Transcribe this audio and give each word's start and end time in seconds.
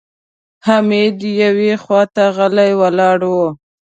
حميد 0.67 1.17
يوې 1.43 1.71
خواته 1.83 2.23
غلی 2.35 2.71
ولاړ 2.81 3.19
و. 3.31 3.35